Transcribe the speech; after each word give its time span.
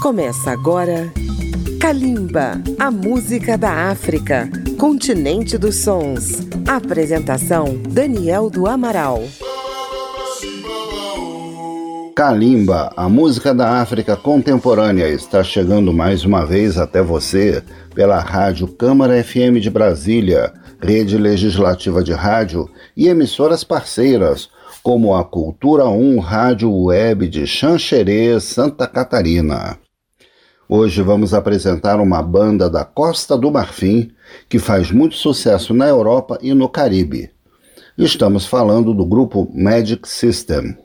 Começa 0.00 0.50
agora 0.50 1.12
Kalimba, 1.78 2.62
a 2.78 2.90
música 2.90 3.58
da 3.58 3.90
África, 3.90 4.48
continente 4.78 5.58
dos 5.58 5.76
sons. 5.76 6.48
Apresentação 6.66 7.76
Daniel 7.86 8.48
do 8.48 8.66
Amaral. 8.66 9.22
Kalimba, 12.16 12.90
a 12.96 13.10
música 13.10 13.54
da 13.54 13.82
África 13.82 14.16
contemporânea, 14.16 15.06
está 15.06 15.44
chegando 15.44 15.92
mais 15.92 16.24
uma 16.24 16.46
vez 16.46 16.78
até 16.78 17.02
você 17.02 17.62
pela 17.94 18.20
Rádio 18.20 18.68
Câmara 18.68 19.22
FM 19.22 19.60
de 19.60 19.68
Brasília, 19.68 20.50
rede 20.82 21.18
legislativa 21.18 22.02
de 22.02 22.14
rádio 22.14 22.70
e 22.96 23.06
emissoras 23.06 23.62
parceiras, 23.62 24.48
como 24.82 25.14
a 25.14 25.22
Cultura 25.22 25.86
1 25.90 26.18
Rádio 26.20 26.74
Web 26.74 27.28
de 27.28 27.46
Xanxerê, 27.46 28.40
Santa 28.40 28.86
Catarina. 28.86 29.78
Hoje 30.72 31.02
vamos 31.02 31.34
apresentar 31.34 31.98
uma 31.98 32.22
banda 32.22 32.70
da 32.70 32.84
Costa 32.84 33.36
do 33.36 33.50
Marfim 33.50 34.12
que 34.48 34.60
faz 34.60 34.92
muito 34.92 35.16
sucesso 35.16 35.74
na 35.74 35.88
Europa 35.88 36.38
e 36.40 36.54
no 36.54 36.68
Caribe. 36.68 37.32
Estamos 37.98 38.46
falando 38.46 38.94
do 38.94 39.04
grupo 39.04 39.50
Magic 39.52 40.08
System. 40.08 40.78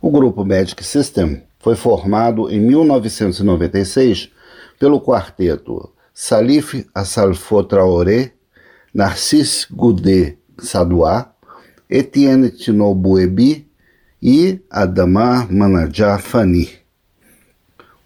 O 0.00 0.12
grupo 0.12 0.44
Magic 0.44 0.80
System 0.84 1.42
foi 1.58 1.74
formado 1.74 2.48
em 2.48 2.60
1996 2.60 4.30
pelo 4.78 5.00
quarteto 5.00 5.92
Salif 6.14 6.86
Assalfo 6.94 7.64
Traoré, 7.64 8.30
Narcisse 8.94 9.66
Goudet 9.68 10.38
Sadoua, 10.56 11.34
Etienne 11.90 12.48
Tinobuebi 12.48 13.68
e 14.22 14.60
Adama 14.70 15.48
Manajá 15.50 16.16
Fani. 16.16 16.85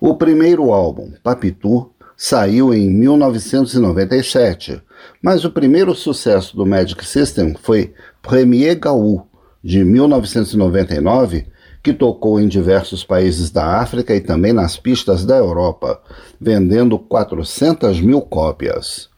O 0.00 0.14
primeiro 0.14 0.72
álbum, 0.72 1.12
Papitu, 1.22 1.90
saiu 2.16 2.72
em 2.72 2.88
1997, 2.88 4.80
mas 5.22 5.44
o 5.44 5.50
primeiro 5.50 5.94
sucesso 5.94 6.56
do 6.56 6.64
Magic 6.64 7.04
System 7.04 7.54
foi 7.60 7.92
Premier 8.22 8.78
Gaou, 8.78 9.26
de 9.62 9.84
1999, 9.84 11.48
que 11.82 11.92
tocou 11.92 12.40
em 12.40 12.48
diversos 12.48 13.04
países 13.04 13.50
da 13.50 13.78
África 13.78 14.16
e 14.16 14.22
também 14.22 14.54
nas 14.54 14.78
pistas 14.78 15.26
da 15.26 15.36
Europa, 15.36 16.00
vendendo 16.40 16.98
400 16.98 18.00
mil 18.00 18.22
cópias. 18.22 19.10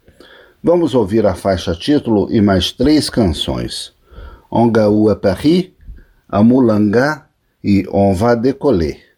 Vamos 0.61 0.97
ouvir 0.97 1.25
a 1.27 1.37
faixa 1.37 1.77
título 1.77 2.27
e 2.28 2.41
mais 2.41 2.73
três 2.73 3.09
canções. 3.09 3.93
Ongaou 4.51 5.12
é 5.12 5.15
Paris, 5.15 5.71
Amulanga 6.28 7.25
e 7.62 7.87
On 7.93 8.12
va 8.12 8.34
décoller. 8.34 9.12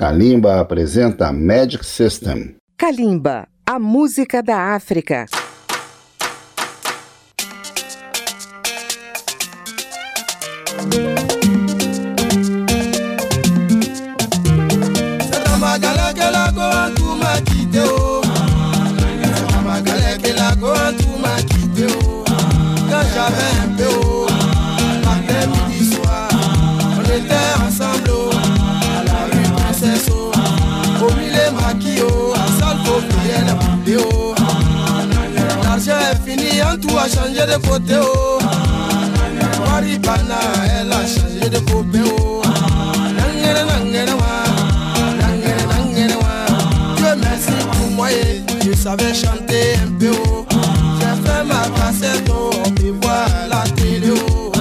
Kalimba 0.00 0.60
apresenta 0.60 1.30
Magic 1.30 1.84
System. 1.84 2.54
Kalimba, 2.78 3.46
a 3.66 3.78
música 3.78 4.42
da 4.42 4.74
África. 4.74 5.26
Tout 36.80 36.96
a 36.96 37.08
changé 37.08 37.46
de 37.46 37.66
côté. 37.66 37.94
Oh. 38.00 38.38
Maripana, 39.70 40.40
elle 40.80 40.92
a 40.92 41.06
changé 41.06 41.48
de 41.48 41.58
côté. 41.70 42.00
Oh. 42.04 42.42
Pour 47.72 47.90
moi, 47.92 48.12
et 48.12 48.42
je 48.64 48.72
savais 48.74 49.14
chanter 49.14 49.74
un. 49.76 50.10
Oh. 50.12 50.46
J'ai 51.00 51.14
fait 51.22 51.44
ma 51.44 51.68
cassette, 51.76 52.30
oh. 52.30 52.50
à 53.08 53.46
la 53.48 53.62
télé. 53.76 54.12
Oh. 54.30 54.52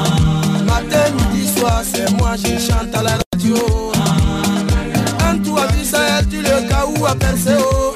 Matin, 0.66 1.12
midi, 1.32 1.48
soir, 1.48 1.82
c'est 1.84 2.12
moi, 2.18 2.36
je 2.36 2.58
chante 2.60 2.94
à 2.94 3.04
la 3.04 3.18
radio. 3.34 3.56
En 5.28 5.38
tout 5.38 5.58
a 5.58 5.68
vu 5.68 5.86
ça, 5.86 6.00
elle 6.20 6.26
dit 6.26 6.42
le 6.42 6.68
cas 6.68 6.86
où 6.86 7.06
a 7.06 7.16
percé. 7.16 7.56
Oh. 7.60 7.94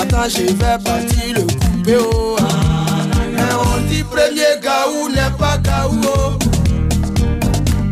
Attends, 0.00 0.28
je 0.28 0.52
vais 0.52 0.78
partir 0.84 1.34
le 1.34 1.65
on 1.94 3.80
dit 3.88 4.02
premier 4.02 4.58
gaou 4.62 5.08
n'est 5.08 5.36
pas 5.38 5.58
gaou. 5.58 6.00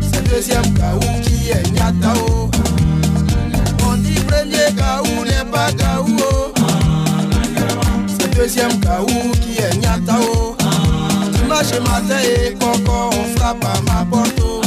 C'est 0.01 0.23
deuxième 0.29 0.73
gaou 0.73 0.99
qui 1.23 1.51
est 1.51 1.71
nyata. 1.71 2.13
On 3.87 3.95
dit 3.97 4.19
premier 4.21 4.73
gaou 4.75 5.23
n'est 5.23 5.49
pas 5.49 5.71
gaou. 5.71 6.17
C'est 8.19 8.35
deuxième 8.35 8.79
gaou 8.79 9.05
qui 9.41 9.61
est 9.61 9.77
nyata. 9.77 10.17
Oh. 10.19 10.55
Dimanche 11.31 11.79
matin 11.79 12.19
et 12.21 12.53
coco, 12.55 13.11
on 13.13 13.37
frappe 13.37 13.63
à 13.63 13.81
ma 13.81 14.05
porte. 14.05 14.33
Oh. 14.41 14.61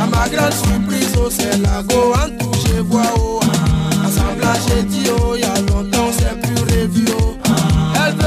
À 0.00 0.06
ma 0.06 0.28
grande 0.28 0.52
surprise, 0.52 1.12
oh, 1.18 1.28
c'est 1.28 1.58
la 1.58 1.82
go 1.82 2.14
en 2.14 2.28
tout, 2.38 2.52
je 2.66 2.80
vois. 2.82 3.02
Oh. 3.16 3.40
Assemblage, 4.04 4.60
j'ai 4.68 4.82
dit, 4.84 5.10
oh, 5.10 5.34
y 5.34 5.44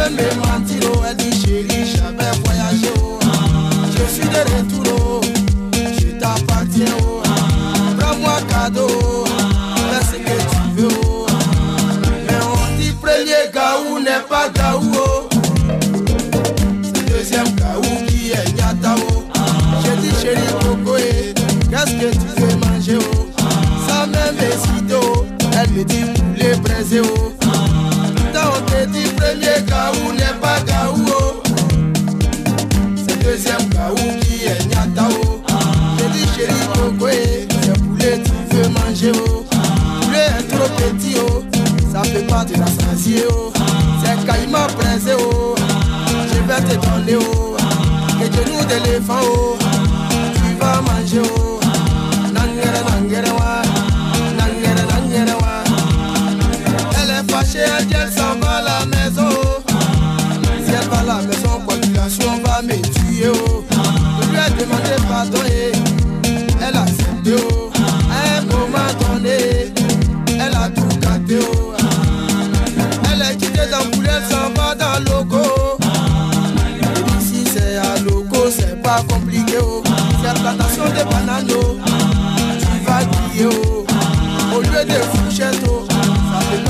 me 0.09 0.28
mentir, 0.36 0.90
elle 1.09 1.16
dit, 1.18 1.41
chérie, 1.41 1.86
j'avais 1.86 2.31
voyagé. 2.44 2.91
Oh. 3.00 3.19
Je 3.91 4.14
suis 4.14 4.28
de 4.28 4.41
retour, 4.56 5.22
oh. 5.22 5.22
je 5.74 6.19
t'appartiens. 6.19 6.97
Oh. 7.02 7.22
Prends-moi 7.97 8.38
cadeau, 8.50 8.88
fais 9.90 10.06
ce 10.06 10.18
que 10.18 10.36
tu 10.52 10.81
veux. 10.81 11.25
Mais 12.28 12.40
on 12.41 12.78
dit, 12.78 12.91
premier 12.91 13.44
gaou 13.53 14.00
n'est 14.00 14.25
pas 14.28 14.50
gaou. 14.50 14.91
Oh. 14.96 15.30
Deuxième 17.08 17.52
gaou 17.56 18.06
qui 18.08 18.31
est 18.31 18.53
nyata. 18.56 18.96
Oh. 18.97 19.24
J'ai 19.84 19.96
dit, 20.02 20.16
chérie, 20.22 20.53
coco, 20.62 20.97
qu'est-ce 21.70 21.94
que 21.94 22.12
tu 22.12 22.41
veux 22.41 22.56
manger? 22.58 22.97
Oh? 23.00 23.30
Ça 23.88 24.06
même 24.08 24.38
hésité, 24.38 24.96
oh. 25.02 25.25
elle 25.59 25.70
me 25.72 25.84
dit, 25.84 26.03
poulet 26.14 26.56
braisé. 26.58 27.02
Oh. 27.02 27.42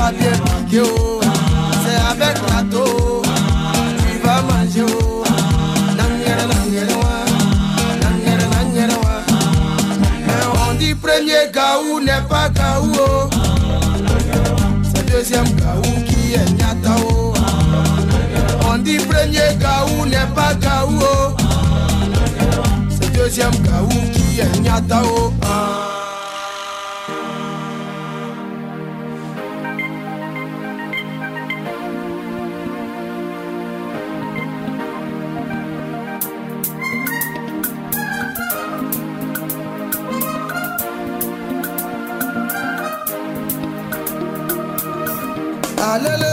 C'est 0.05 1.95
avec. 2.11 2.38
Oh. 2.75 3.21
Tu 4.00 4.17
vas 4.19 4.41
manger. 4.41 4.85
On 10.67 10.73
dit 10.75 10.95
premier 10.95 11.51
gaou 11.53 12.01
n'est 12.01 12.27
pas 12.27 12.50
gaou. 12.50 12.91
Oh. 13.00 13.29
C'est 14.94 15.09
deuxième 15.09 15.45
gaou 15.55 15.81
qui 16.05 16.33
est 16.33 16.51
nyata. 16.51 16.95
Oh. 17.07 17.33
On 18.69 18.77
dit 18.79 18.97
premier 18.97 19.55
gaou 19.57 20.05
n'est 20.05 20.33
pas 20.35 20.53
gaou. 20.55 21.00
Oh. 21.01 21.35
C'est 22.89 23.13
deuxième 23.13 23.51
gaou 23.51 23.88
qui 24.11 24.41
est 24.41 24.59
nyata. 24.59 25.01
Oh. 25.05 25.42
la 45.99 46.17
la 46.17 46.32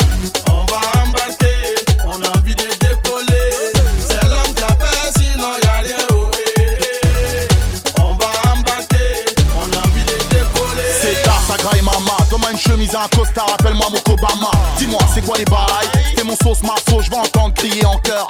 un 13.01 13.07
costard, 13.17 13.47
appelle-moi 13.53 13.87
mon 13.91 14.13
Obama. 14.13 14.51
Dis-moi, 14.77 14.99
c'est 15.13 15.25
quoi 15.25 15.37
les 15.37 15.45
bails? 15.45 15.89
C'était 16.09 16.23
mon 16.23 16.35
sauce, 16.35 16.61
ma 16.63 16.75
sauce, 16.89 17.05
je 17.05 17.09
vais 17.09 17.17
entendre 17.17 17.53
crier 17.55 17.85
en 17.85 17.97
chœur 17.97 18.27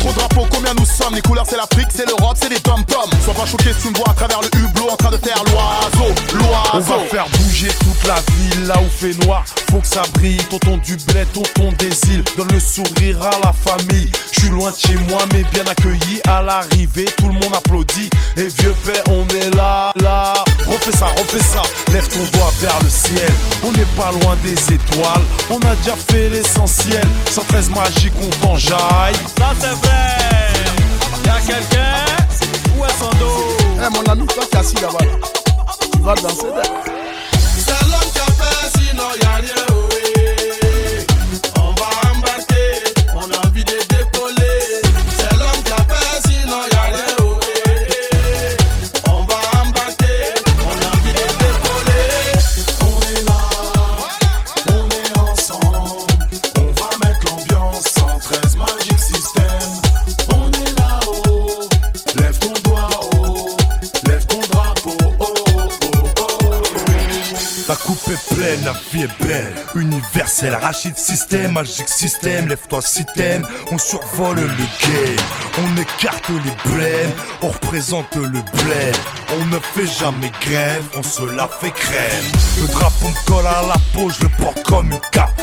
Trop 0.00 0.08
de 0.10 0.14
drapeaux, 0.14 0.46
combien 0.50 0.74
nous 0.74 0.86
sommes? 0.86 1.14
Les 1.14 1.20
couleurs 1.20 1.44
c'est 1.48 1.56
l'Afrique, 1.56 1.88
c'est 1.94 2.06
l'Europe, 2.06 2.36
c'est 2.40 2.48
les 2.48 2.60
tom-toms 2.60 3.10
Sois 3.24 3.34
pas 3.34 3.46
choqué 3.46 3.72
si 3.74 3.82
tu 3.82 3.90
me 3.90 3.96
vois 3.96 4.10
à 4.10 4.14
travers 4.14 4.40
le 4.40 4.48
hublot 4.58 4.88
En 4.90 4.96
train 4.96 5.10
de 5.10 5.18
faire 5.18 5.42
l'oiseau, 5.44 5.99
va 6.90 6.98
faire 7.06 7.28
bouger 7.38 7.68
toute 7.68 8.06
la 8.06 8.16
ville 8.34 8.66
là 8.66 8.74
où 8.80 8.88
fait 8.88 9.14
noir. 9.24 9.44
Faut 9.70 9.78
que 9.78 9.86
ça 9.86 10.02
brille, 10.14 10.42
tonton 10.50 10.76
du 10.78 10.96
bled, 10.96 11.26
tonton 11.32 11.72
des 11.78 11.92
îles. 12.12 12.24
Donne 12.36 12.48
le 12.52 12.60
sourire 12.60 13.22
à 13.22 13.30
la 13.44 13.52
famille. 13.52 14.10
Je 14.32 14.40
suis 14.40 14.48
loin 14.50 14.70
de 14.70 14.76
chez 14.76 14.96
moi, 15.08 15.20
mais 15.32 15.44
bien 15.52 15.64
accueilli 15.66 16.20
à 16.28 16.42
l'arrivée. 16.42 17.06
Tout 17.16 17.28
le 17.28 17.34
monde 17.34 17.54
applaudit. 17.56 18.10
Et 18.36 18.48
vieux 18.48 18.74
père, 18.84 19.02
on 19.08 19.26
est 19.28 19.54
là, 19.54 19.92
là. 20.00 20.34
Refais 20.66 20.96
ça, 20.96 21.06
refais 21.06 21.42
ça. 21.42 21.62
Lève 21.92 22.08
ton 22.08 22.38
doigt 22.38 22.52
vers 22.60 22.78
le 22.82 22.88
ciel. 22.88 23.32
On 23.64 23.70
n'est 23.72 23.92
pas 23.96 24.10
loin 24.22 24.36
des 24.42 24.74
étoiles. 24.74 25.24
On 25.50 25.58
a 25.58 25.74
déjà 25.76 25.96
fait 26.10 26.28
l'essentiel. 26.28 27.06
113 27.30 27.70
magique, 27.70 28.12
on 28.20 28.46
t'enjaille. 28.46 29.14
Ça 29.38 29.52
c'est 29.60 29.66
vrai. 29.68 30.18
Y'a 31.24 31.40
quelqu'un? 31.46 32.04
Où 32.76 32.84
est 32.84 32.98
son 32.98 33.10
dos? 33.18 33.56
Eh 33.76 33.94
mon 33.94 34.12
ami, 34.12 34.26
toi 34.26 34.44
qui 34.50 34.56
assis 34.56 34.74
là-bas, 34.76 35.04
là, 35.04 35.39
va 36.04 36.14
danser. 36.14 36.99
La 68.70 68.78
vie 68.92 69.02
est 69.02 69.26
belle. 69.26 69.54
Universel, 69.74 70.54
Rachid 70.54 70.96
System, 70.96 71.52
Magic 71.52 71.88
System, 71.88 72.48
lève-toi 72.48 72.80
t'aimes. 73.14 73.46
On 73.72 73.78
survole 73.78 74.36
le 74.36 74.46
game, 74.46 75.24
on 75.58 75.80
écarte 75.80 76.28
les 76.28 76.70
blèmes, 76.70 77.12
on 77.42 77.48
représente 77.48 78.14
le 78.14 78.28
bled. 78.28 78.96
On 79.34 79.44
ne 79.46 79.58
fait 79.58 79.86
jamais 79.86 80.30
grève, 80.40 80.84
on 80.96 81.02
se 81.02 81.24
la 81.36 81.48
fait 81.48 81.70
crème. 81.70 82.24
Le 82.60 82.68
drapeau 82.68 83.08
me 83.08 83.26
colle 83.26 83.46
à 83.46 83.62
la 83.66 83.76
peau, 83.92 84.10
je 84.10 84.22
le 84.22 84.28
porte 84.38 84.62
comme 84.62 84.92
une 84.92 85.00
cape. 85.10 85.40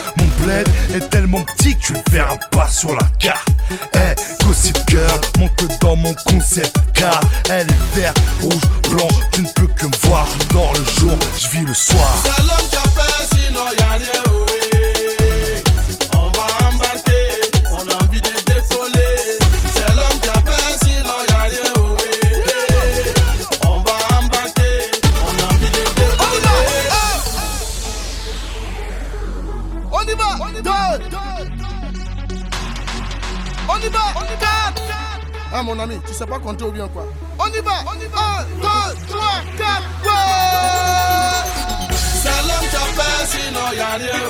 Est 0.49 1.09
tellement 1.09 1.41
petit 1.41 1.75
que 1.75 1.81
tu 1.87 1.93
le 1.93 1.99
verras 2.11 2.37
pas 2.51 2.67
sur 2.67 2.93
la 2.93 3.05
carte. 3.19 3.47
Eh, 3.93 4.45
gossip 4.45 4.77
girl, 4.89 5.21
monte 5.39 5.79
dans 5.81 5.95
mon 5.95 6.13
concept 6.13 6.75
car 6.93 7.19
elle 7.49 7.67
est 7.67 7.95
vert, 7.95 8.13
rouge, 8.41 8.61
blanc. 8.89 9.07
Tu 9.31 9.41
ne 9.41 9.47
peux 9.49 9.67
que 9.67 9.85
me 9.85 10.07
voir, 10.07 10.27
je 10.39 10.53
dors 10.53 10.73
le 10.73 10.85
jour, 10.99 11.17
je 11.37 11.47
vis 11.49 11.65
le 11.65 11.73
soir. 11.73 12.07
C'est 12.23 12.37
Ah 35.53 35.63
mon 35.63 35.79
ami, 35.79 35.99
tu 36.05 36.13
sais 36.13 36.25
pas 36.25 36.39
compter 36.39 36.65
ou 36.65 36.71
bien 36.71 36.87
quoi? 36.89 37.05
On 37.39 37.47
y 37.47 37.61
va, 37.61 37.71
on 37.87 37.95
y 37.99 38.07
va. 38.07 38.19
Un, 38.19 38.43
deux, 38.59 39.07
trois, 39.07 39.39
quatre, 39.57 40.03
ouais. 40.03 41.91
C'est 42.21 42.41
l'homme 42.47 42.67
qui 42.69 42.75
a 42.75 42.87
fait, 42.97 43.25
sinon 43.31 43.67
y'a 43.75 43.93
rien. 43.97 44.23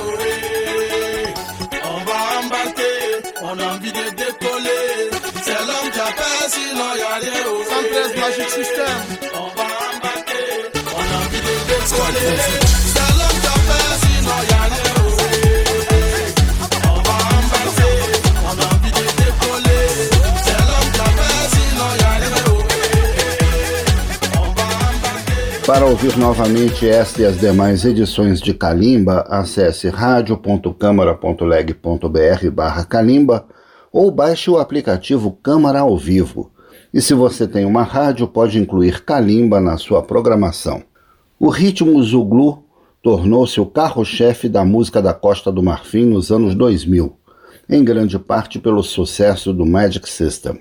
On 1.84 1.98
va 2.04 2.18
embarquer, 2.40 2.98
on 3.42 3.58
a 3.58 3.74
envie 3.74 3.92
de 3.92 4.10
décoller. 4.10 5.10
C'est 5.42 5.58
l'homme 5.66 5.90
qui 5.92 6.00
a 6.00 6.06
fait, 6.06 6.48
sinon 6.50 6.90
y'a 6.98 7.14
rien. 7.20 7.42
oh, 7.48 7.62
eh. 7.70 8.20
Magic 8.20 8.48
System. 8.50 8.98
On 9.34 9.48
va 9.56 9.66
embarquer, 9.96 10.46
on 10.94 11.00
a 11.00 11.18
envie 11.26 11.40
de 11.40 11.54
décoller. 11.68 12.87
Para 25.68 25.84
ouvir 25.84 26.16
novamente 26.16 26.88
esta 26.88 27.20
e 27.20 27.26
as 27.26 27.38
demais 27.38 27.84
edições 27.84 28.40
de 28.40 28.54
Kalimba, 28.54 29.26
acesse 29.28 29.90
radio.câmara.leg.br 29.90 32.50
barra 32.50 32.86
Kalimba 32.86 33.44
ou 33.92 34.10
baixe 34.10 34.50
o 34.50 34.56
aplicativo 34.56 35.30
Câmara 35.42 35.80
ao 35.80 35.94
Vivo. 35.98 36.50
E 36.92 37.02
se 37.02 37.12
você 37.12 37.46
tem 37.46 37.66
uma 37.66 37.82
rádio, 37.82 38.26
pode 38.26 38.58
incluir 38.58 39.04
Kalimba 39.04 39.60
na 39.60 39.76
sua 39.76 40.02
programação. 40.02 40.82
O 41.38 41.50
ritmo 41.50 42.02
Zuglu 42.02 42.64
tornou-se 43.02 43.60
o 43.60 43.66
carro-chefe 43.66 44.48
da 44.48 44.64
música 44.64 45.02
da 45.02 45.12
Costa 45.12 45.52
do 45.52 45.62
Marfim 45.62 46.06
nos 46.06 46.32
anos 46.32 46.54
2000, 46.54 47.14
em 47.68 47.84
grande 47.84 48.18
parte 48.18 48.58
pelo 48.58 48.82
sucesso 48.82 49.52
do 49.52 49.66
Magic 49.66 50.08
System. 50.08 50.60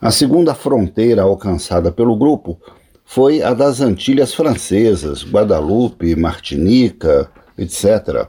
A 0.00 0.12
segunda 0.12 0.54
fronteira 0.54 1.22
alcançada 1.22 1.90
pelo 1.90 2.14
grupo 2.14 2.60
foi 3.04 3.42
a 3.42 3.52
das 3.52 3.80
Antilhas 3.80 4.34
Francesas, 4.34 5.22
Guadalupe, 5.22 6.16
Martinica, 6.16 7.30
etc. 7.56 8.28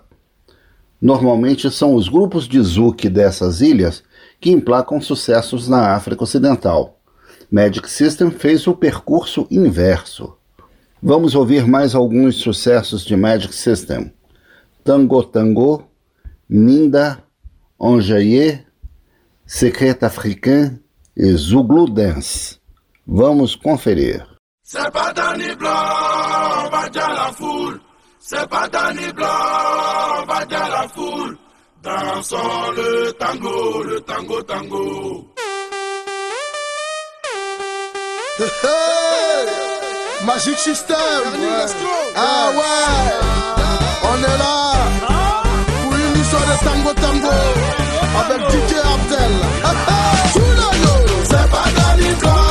Normalmente 1.02 1.72
são 1.72 1.96
os 1.96 2.10
grupos 2.10 2.48
de 2.48 2.62
zouk 2.62 3.08
dessas 3.10 3.62
ilhas 3.62 4.04
que 4.40 4.52
emplacam 4.52 5.00
sucessos 5.00 5.68
na 5.68 5.96
África 5.96 6.24
Ocidental. 6.24 7.00
Magic 7.50 7.90
System 7.90 8.32
fez 8.32 8.68
o 8.68 8.74
percurso 8.74 9.48
inverso. 9.50 10.36
Vamos 11.02 11.36
ouvir 11.36 11.68
mais 11.68 11.96
alguns 11.96 12.36
sucessos 12.36 13.06
de 13.06 13.16
Magic 13.16 13.54
System: 13.54 14.12
Tango 14.84 15.24
Tango, 15.24 15.88
Ninda, 16.50 17.24
Enjaillé, 17.80 18.66
Secret 19.46 20.04
Africain 20.04 20.80
e 21.16 21.32
Zouglou 21.34 21.88
Dance. 21.88 22.58
Vamos 23.06 23.56
conferir. 23.56 24.35
C'est 24.68 24.92
pas 24.92 25.14
Danny 25.14 25.56
Blanc, 25.58 25.70
on 26.66 26.70
va 26.70 26.90
dire 26.90 27.14
la 27.14 27.32
foule. 27.34 27.80
C'est 28.20 28.50
pas 28.50 28.68
Danny 28.68 29.14
Blanc, 29.14 29.28
on 30.24 30.26
va 30.26 30.44
dire 30.46 30.68
la 30.72 30.88
foule. 30.88 31.38
Dansons 31.84 32.72
le 32.76 33.12
tango, 33.12 33.84
le 33.84 34.02
tango, 34.02 34.42
tango. 34.42 35.28
Hey, 38.40 39.46
Magic 40.26 40.58
System. 40.58 40.98
Ah 42.16 42.50
ouais, 42.58 43.14
on 44.02 44.18
est 44.18 44.38
là 44.40 44.74
ah. 45.08 45.44
pour 45.84 45.94
une 45.94 46.22
histoire 46.22 46.42
de 46.42 46.66
tango, 46.66 46.92
tango 47.04 47.36
avec 48.20 48.42
DJ 48.50 48.74
Abdel. 48.94 49.34
C'est 51.30 51.50
pas 51.52 51.66
Danny 51.78 52.16
Blanc. 52.16 52.45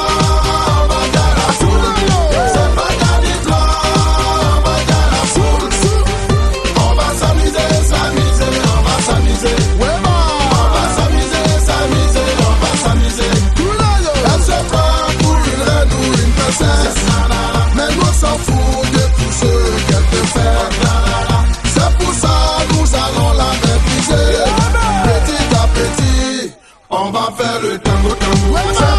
the 28.25 28.51
woods. 28.51 28.94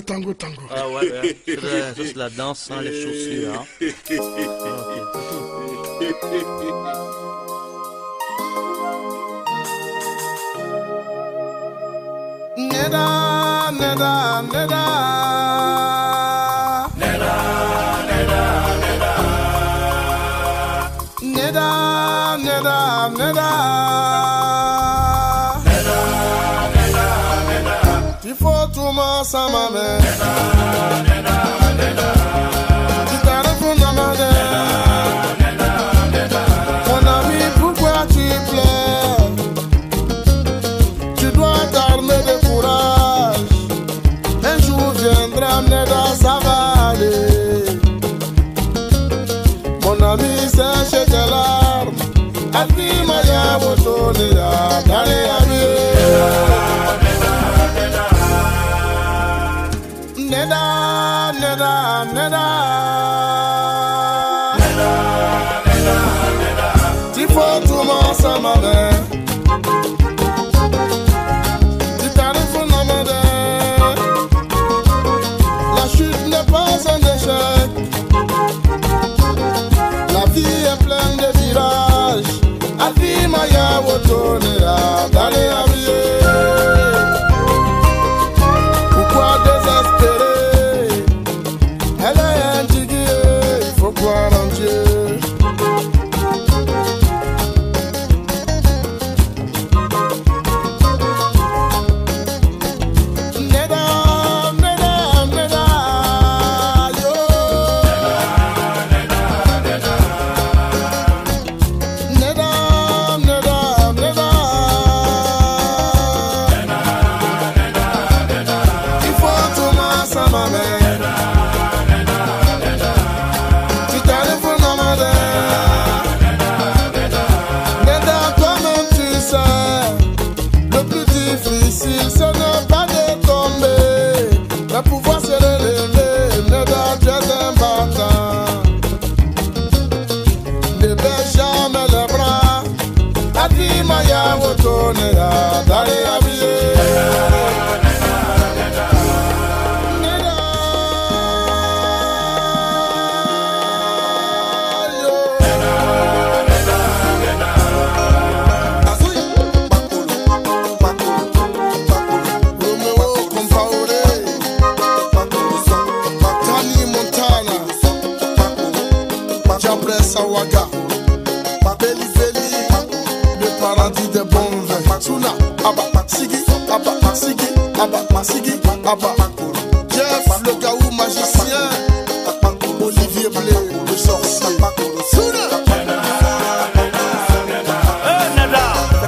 tango 0.00 0.34
tango. 0.34 0.62
Ah 0.70 0.88
ouais, 0.88 1.10
ouais. 1.10 1.36
ça 1.46 1.94
c'est 1.96 2.08
euh, 2.08 2.12
la 2.16 2.30
danse 2.30 2.60
sans 2.60 2.80
les 2.80 3.02
chaussures. 3.02 3.52
Hein. 3.54 3.64
Neda, 12.56 13.70
neda, 13.72 14.42
neda. 14.52 15.85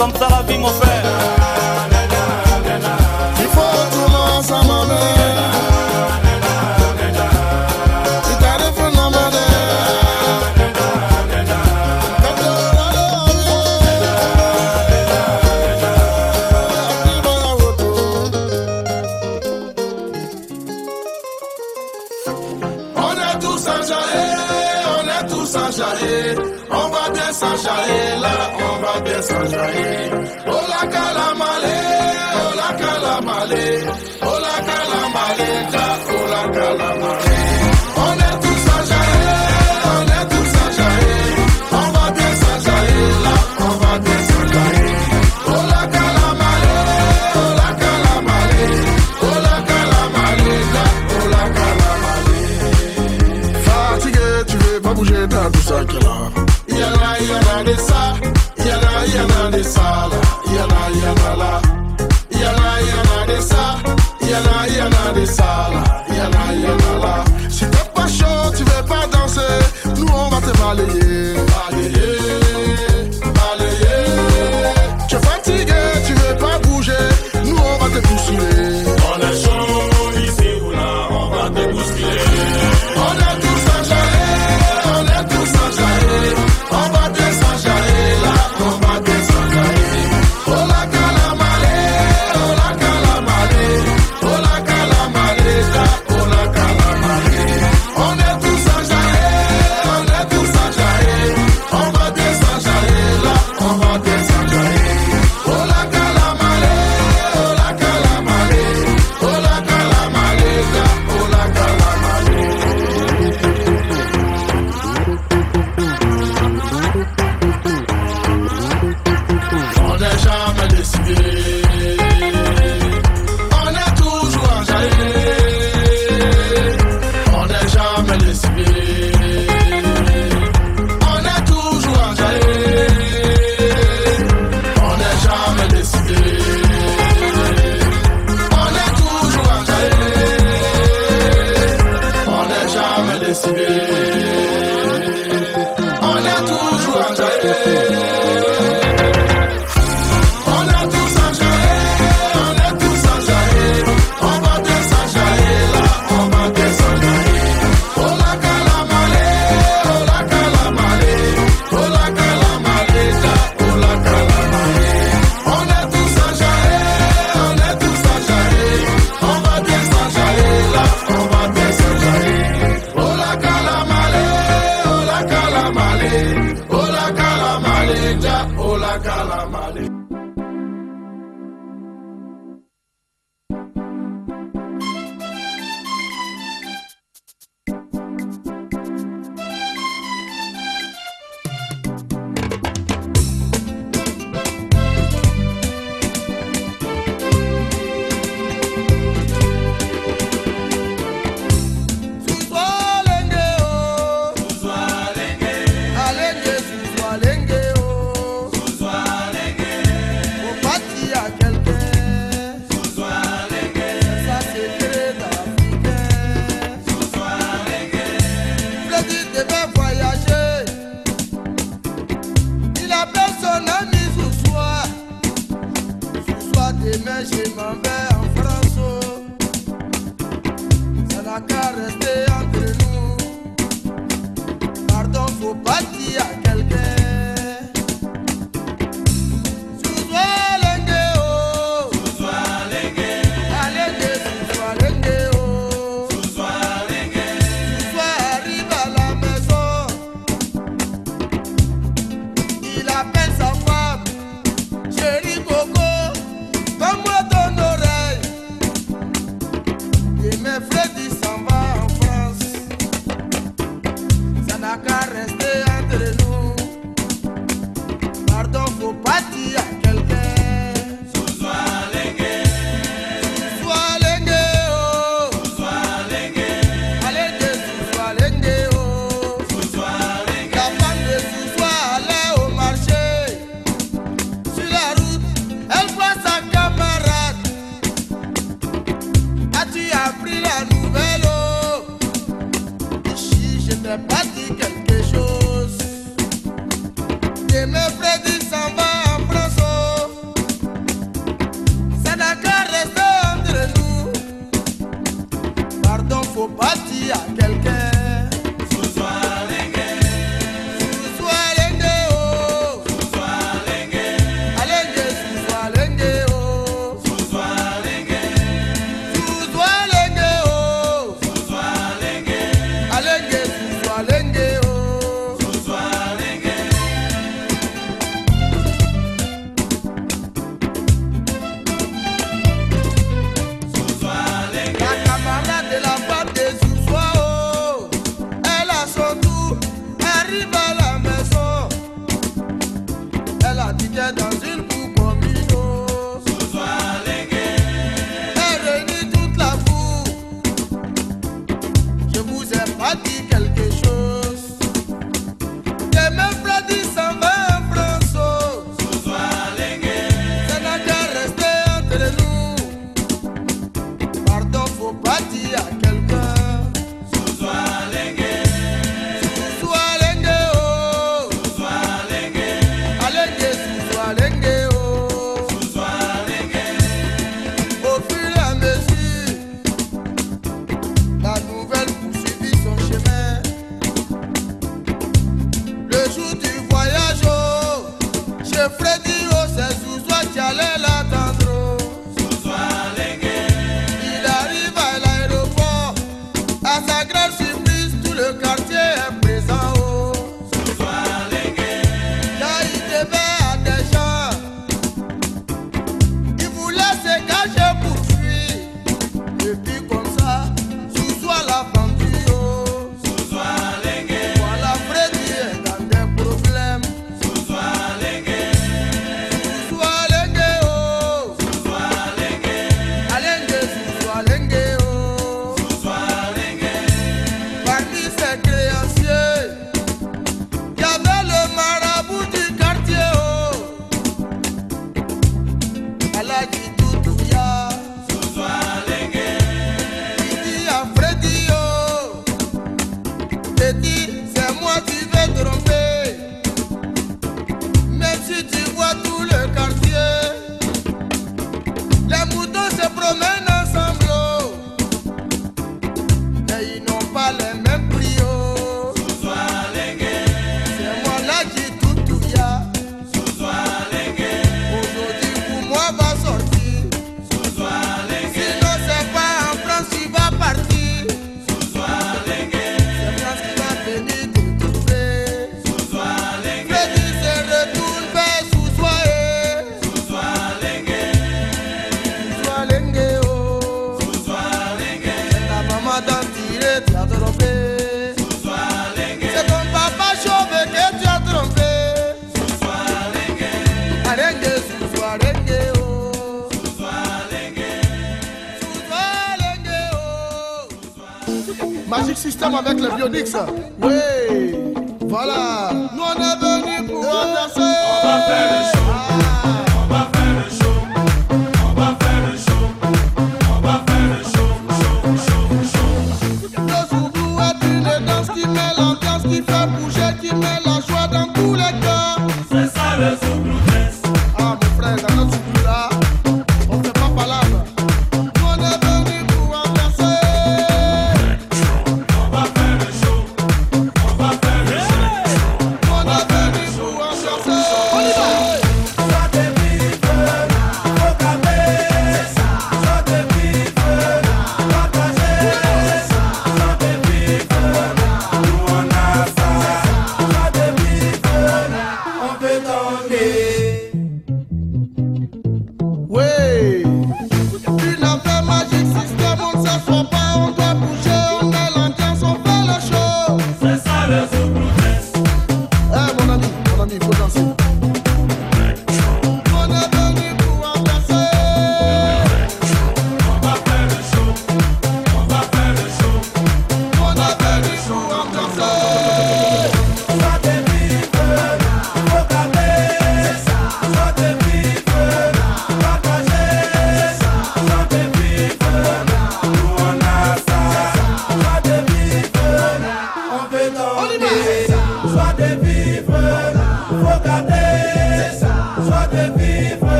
Comme 0.00 0.12
ça 0.16 0.28
la 0.30 0.39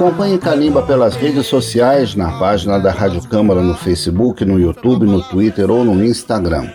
Acompanhe 0.00 0.38
Calimba 0.38 0.80
pelas 0.80 1.14
redes 1.14 1.46
sociais, 1.46 2.14
na 2.14 2.38
página 2.38 2.78
da 2.78 2.90
Rádio 2.90 3.20
Câmara 3.28 3.60
no 3.60 3.74
Facebook, 3.74 4.42
no 4.46 4.58
YouTube, 4.58 5.04
no 5.04 5.22
Twitter 5.22 5.70
ou 5.70 5.84
no 5.84 6.02
Instagram. 6.02 6.70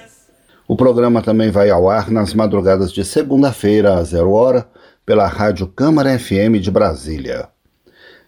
O 0.67 0.75
programa 0.75 1.23
também 1.23 1.49
vai 1.49 1.71
ao 1.71 1.89
ar 1.89 2.11
nas 2.11 2.35
madrugadas 2.35 2.91
de 2.91 3.03
segunda-feira, 3.03 3.95
às 3.95 4.09
zero 4.09 4.31
hora, 4.31 4.67
pela 5.03 5.25
Rádio 5.25 5.65
Câmara 5.65 6.19
FM 6.19 6.61
de 6.61 6.69
Brasília. 6.69 7.49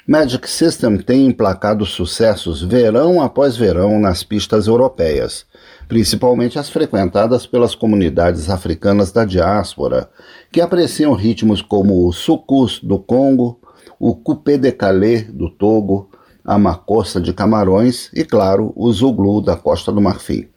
Magic 0.08 0.50
System 0.50 0.98
tem 0.98 1.28
emplacado 1.28 1.86
sucessos 1.86 2.64
verão 2.64 3.22
após 3.22 3.56
verão 3.56 4.00
nas 4.00 4.24
pistas 4.24 4.66
europeias, 4.66 5.46
principalmente 5.88 6.58
as 6.58 6.72
frequentadas 6.72 7.46
pelas 7.46 7.76
comunidades 7.76 8.50
africanas 8.50 9.12
da 9.12 9.26
diáspora, 9.26 10.10
que 10.52 10.60
apreciam 10.60 11.14
ritmos 11.14 11.62
como 11.62 12.08
o 12.08 12.12
sucus 12.12 12.80
do 12.82 12.98
Congo, 12.98 13.57
o 14.00 14.16
coupé 14.16 14.58
de 14.58 14.72
Calais 14.72 15.32
do 15.32 15.50
Togo, 15.50 16.10
a 16.44 16.58
macossa 16.58 17.20
de 17.20 17.34
Camarões 17.34 18.10
e, 18.14 18.24
claro, 18.24 18.72
o 18.76 18.92
zuglu 18.92 19.42
da 19.42 19.56
Costa 19.56 19.92
do 19.92 20.02
Marfim. 20.02 20.48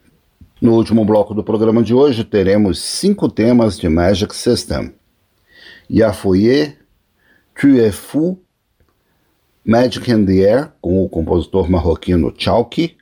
No 0.61 0.73
último 0.73 1.03
bloco 1.03 1.33
do 1.33 1.43
programa 1.43 1.81
de 1.81 1.93
hoje, 1.93 2.23
teremos 2.23 2.79
cinco 2.79 3.27
temas 3.27 3.77
de 3.77 3.89
Magic 3.89 4.35
System. 4.35 4.93
Yafoye, 5.89 6.77
Tu 7.59 7.77
es 7.77 7.95
fou, 7.95 8.39
Magic 9.65 10.09
in 10.09 10.25
the 10.25 10.43
Air, 10.43 10.71
com 10.81 11.03
o 11.03 11.09
compositor 11.09 11.69
marroquino 11.69 12.33
Chalky, 12.35 12.97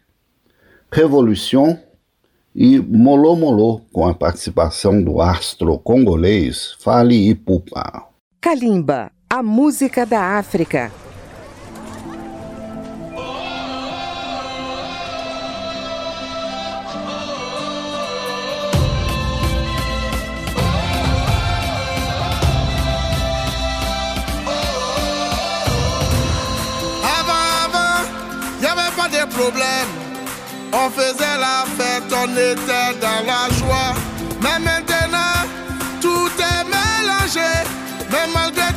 Revolution 0.91 1.77
e 2.53 2.79
Molô 2.79 3.35
Molô, 3.35 3.81
com 3.93 4.07
a 4.07 4.13
participação 4.13 5.01
do 5.01 5.21
astro 5.21 5.77
congolês 5.79 6.75
Fali 6.79 7.29
Ipupa. 7.29 8.07
Kalimba, 8.41 9.11
a 9.31 9.43
música 9.43 10.05
da 10.05 10.39
África. 10.39 10.91
On 30.71 30.89
faisait 30.91 31.37
la 31.39 31.65
fête, 31.77 32.11
on 32.11 32.31
était 32.31 32.99
dans 32.99 33.25
la 33.25 33.49
joie. 33.57 33.93
Mais 34.41 34.59
maintenant, 34.59 34.98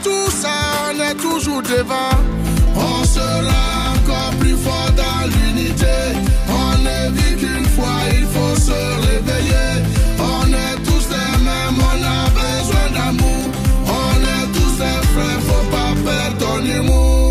tout 0.03 0.31
ça, 0.31 0.57
on 0.89 1.01
est 1.01 1.15
toujours 1.15 1.63
devant. 1.63 2.17
On 2.77 3.05
sera 3.05 3.95
encore 3.95 4.33
plus 4.41 4.57
fort 4.57 4.91
dans 4.97 5.27
l'unité. 5.33 5.97
On 6.49 6.79
ne 6.87 7.11
vit 7.17 7.37
qu'une 7.37 7.67
fois, 7.67 7.99
il 8.19 8.27
faut 8.35 8.57
se 8.57 8.79
réveiller. 9.07 9.71
On 10.19 10.47
est 10.49 10.77
tous 10.85 11.07
les 11.15 11.33
mêmes, 11.47 11.79
on 11.93 11.99
a 12.19 12.23
besoin 12.41 12.87
d'amour. 12.97 13.45
On 13.87 14.15
est 14.35 14.47
tous 14.57 14.75
des 14.83 15.01
frères, 15.13 15.41
faut 15.49 15.67
pas 15.71 15.95
perdre 16.05 16.39
ton 16.39 16.65
humour. 16.65 17.22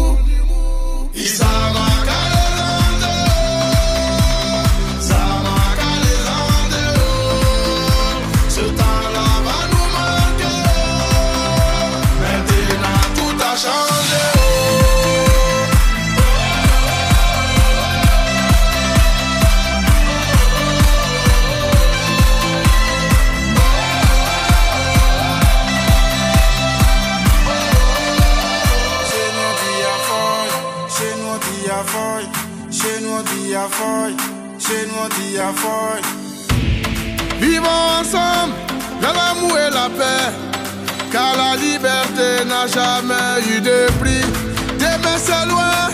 Chez 34.60 34.86
nous 34.88 35.08
dit 35.18 35.38
à. 35.40 35.52
Vivons 37.40 37.84
ensemble 38.00 38.54
dans 39.02 39.14
l'amour 39.14 39.58
et 39.58 39.72
la 39.74 39.90
paix, 39.90 40.32
car 41.12 41.36
la 41.36 41.56
liberté 41.56 42.46
n'a 42.46 42.68
jamais 42.68 43.42
eu 43.50 43.62
de 43.62 43.88
prix. 44.00 44.26
Demain 44.78 45.18
c'est 45.18 45.46
loin, 45.48 45.90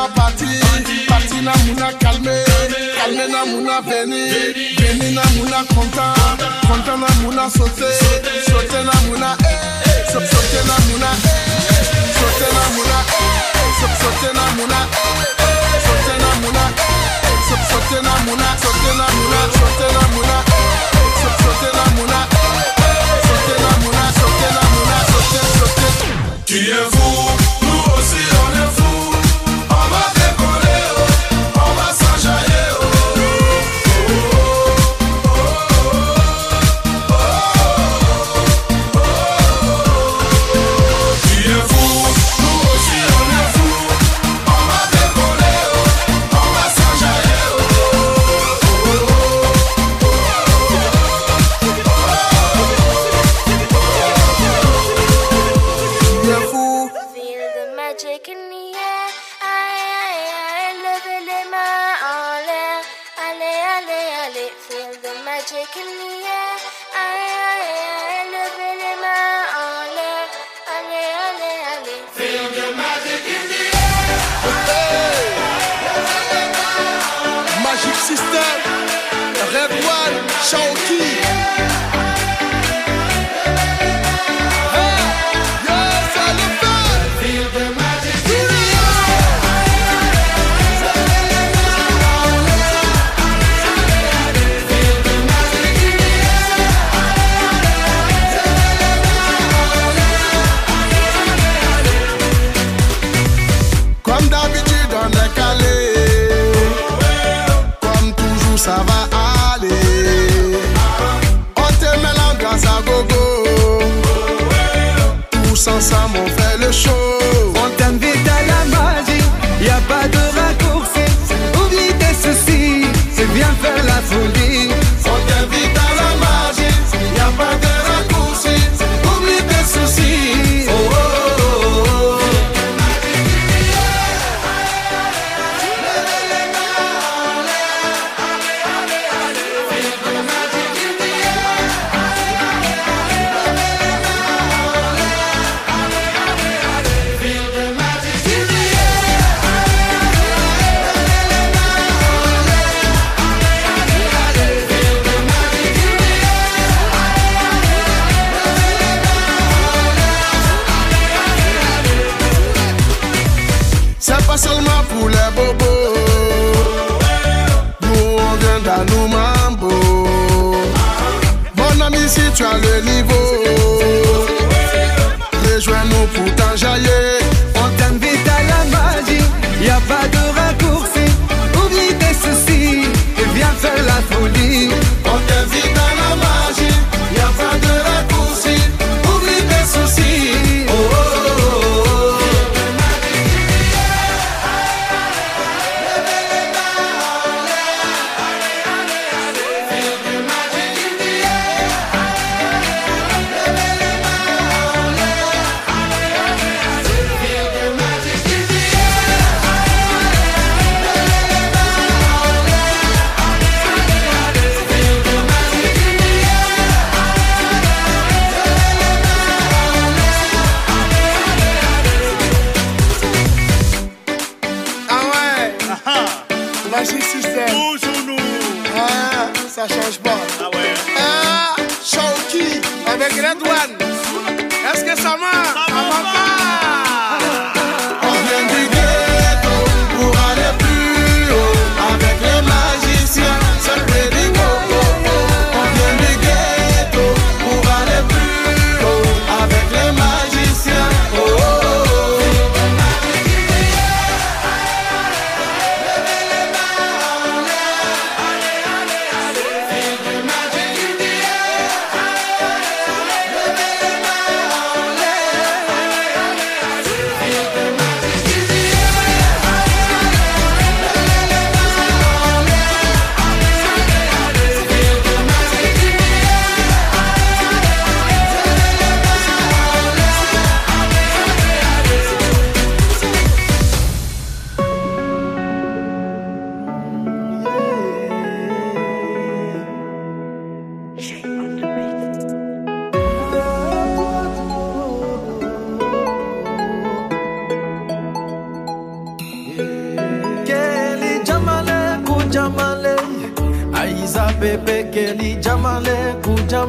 na 0.00 0.08
parti, 0.08 0.46
parti 1.08 1.40
na 1.42 1.52
muna 1.66 1.92
calme, 2.00 2.44
calme 2.96 3.24
na 3.28 3.44
muna 3.44 3.80
veni, 3.82 4.22
veni 4.78 5.12
na 5.14 5.22
muna 5.36 5.60
content, 5.74 6.40
content 6.68 7.00
na 7.00 7.08
muna 7.20 7.50
sauter, 7.50 7.92
sauter 8.48 8.84
na 8.84 8.92
muna 9.06 9.36
eh, 9.44 10.14
na 10.68 10.76
muna 10.88 11.10
eh, 11.12 11.52
na 12.56 12.62
muna 12.72 12.98
eh, 13.12 13.34
na 13.76 13.84
muna 13.96 14.08
eh, 14.10 14.32
na 14.32 14.44
muna 14.56 14.80
eh, 14.88 15.68
na 16.22 16.30
muna, 16.40 16.64
sauter 17.68 18.02
na 18.02 18.14
muna, 18.24 18.48
sauter 18.62 18.94
na 18.96 19.06
muna, 19.16 19.40
sauter 19.52 19.90
na 19.96 20.02
muna, 20.14 20.36
sauter 21.42 21.72
na 21.76 21.84
muna, 23.82 24.04
sauter 24.16 24.52
na 24.56 24.62
muna, 24.72 24.96
sauter 25.10 25.44
sauter. 25.58 25.92
Tu 26.46 26.56
es 26.56 26.88
fou, 26.90 27.12
nous 27.62 27.82
aussi 27.94 28.22
on 28.42 28.50
est 28.62 28.70
fou. 28.76 28.89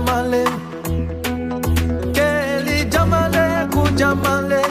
jamale. 0.06 0.44
Keli 2.14 2.86
jamale 2.90 3.68
ku 3.72 3.84
jamale. 3.96 4.62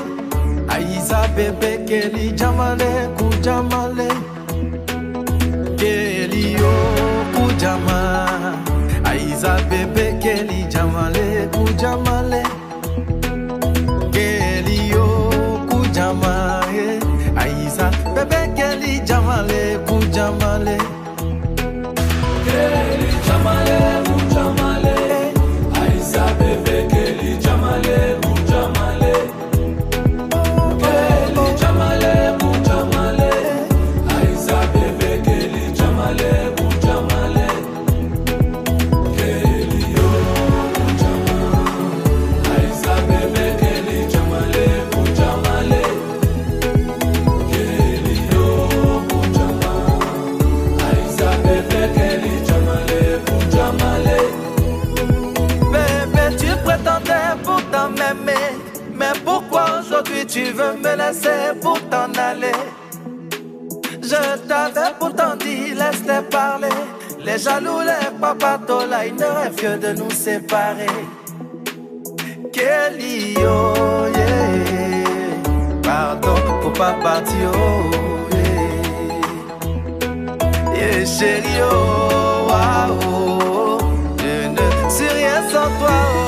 Aiza 0.68 1.28
bebe 1.37 1.85
keli 1.89 2.33
jamale 2.33 3.09
ku 3.16 3.28
jamale. 3.45 4.09
Keli 5.78 6.57
o 6.61 6.74
ku 7.35 7.45
jama. 7.59 8.01
Aiza 9.05 9.57
bebe 9.70 10.18
keli 10.22 10.64
jamale 10.72 11.49
ku 11.53 11.64
jamale. 11.81 12.43
laissé 61.11 61.58
pour 61.61 61.78
t'en 61.88 62.12
aller. 62.18 62.52
Je 64.02 64.38
t'avais 64.48 64.92
pourtant 64.98 65.36
dit, 65.38 65.74
laisse-les 65.74 66.22
parler. 66.30 66.68
Les 67.24 67.38
jaloux, 67.38 67.80
les 67.80 68.11
papatos, 68.20 68.86
là, 68.88 69.06
ils 69.06 69.14
ne 69.14 69.24
rêvent 69.24 69.54
que 69.56 69.76
de 69.76 69.92
nous 69.98 70.11
séparer. 70.11 70.86
Kelly, 72.52 73.34
oh 73.38 74.06
yeah. 74.16 75.82
Pardon 75.82 76.34
pour 76.62 76.72
pas 76.72 76.94
partir, 77.02 77.50
oh 77.54 78.28
yeah. 78.34 78.58
Yeah, 80.76 81.06
chérie, 81.06 81.61
oh, 81.62 82.46
wow, 82.48 82.90
oh. 83.02 83.38
oh. 83.42 83.78
Je 84.18 84.48
ne 84.48 84.90
suis 84.90 85.08
rien 85.08 85.42
sans 85.50 85.70
toi, 85.78 85.90
oh. 85.90 86.19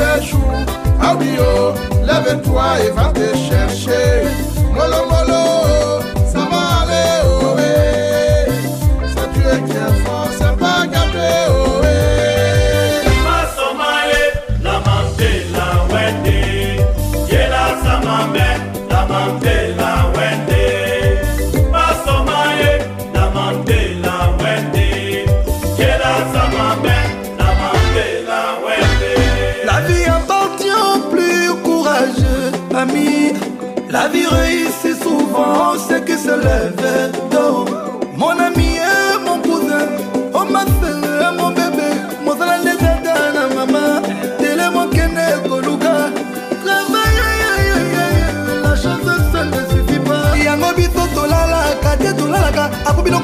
les 0.00 0.26
jours. 0.26 0.64
Audio, 1.08 1.74
lève-toi 2.04 2.64
et 2.84 2.90
va 2.90 3.12
te 3.12 3.28
chercher. 3.48 4.28
Molo, 4.74 5.00
molo. 5.10 5.39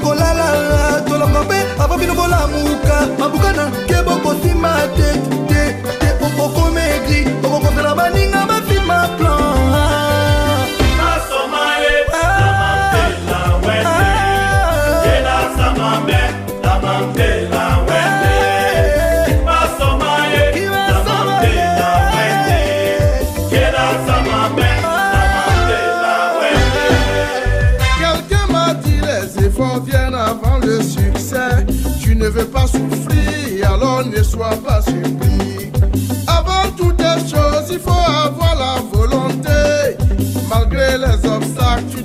kolala 0.07 0.47
toloko 1.09 1.41
mpe 1.45 1.59
avo 1.83 1.95
bino 1.99 2.15
bolamuka 2.15 2.97
mabuka 3.19 3.51
na 3.59 3.65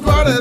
party 0.03 0.40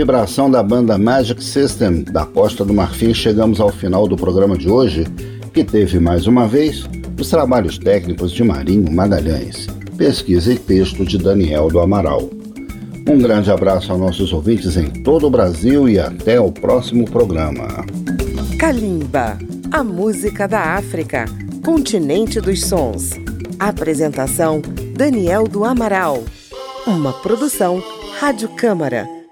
vibração 0.00 0.50
da 0.50 0.62
banda 0.62 0.96
Magic 0.96 1.44
System 1.44 2.04
da 2.04 2.24
Costa 2.24 2.64
do 2.64 2.72
Marfim, 2.72 3.12
chegamos 3.12 3.60
ao 3.60 3.68
final 3.68 4.08
do 4.08 4.16
programa 4.16 4.56
de 4.56 4.66
hoje, 4.66 5.04
que 5.52 5.62
teve 5.62 6.00
mais 6.00 6.26
uma 6.26 6.48
vez 6.48 6.88
os 7.20 7.28
trabalhos 7.28 7.76
técnicos 7.76 8.32
de 8.32 8.42
Marinho 8.42 8.90
Magalhães, 8.90 9.66
pesquisa 9.98 10.54
e 10.54 10.58
texto 10.58 11.04
de 11.04 11.18
Daniel 11.18 11.68
do 11.68 11.78
Amaral. 11.80 12.30
Um 13.06 13.18
grande 13.18 13.50
abraço 13.50 13.92
aos 13.92 14.00
nossos 14.00 14.32
ouvintes 14.32 14.74
em 14.78 14.88
todo 14.88 15.26
o 15.26 15.30
Brasil 15.30 15.86
e 15.86 15.98
até 15.98 16.40
o 16.40 16.50
próximo 16.50 17.04
programa. 17.04 17.84
Kalimba, 18.58 19.36
a 19.70 19.84
música 19.84 20.48
da 20.48 20.76
África, 20.76 21.26
continente 21.62 22.40
dos 22.40 22.64
sons. 22.64 23.10
Apresentação: 23.58 24.62
Daniel 24.96 25.44
do 25.46 25.62
Amaral. 25.62 26.24
Uma 26.86 27.12
produção 27.12 27.82
Rádio 28.18 28.48
Câmara 28.56 29.19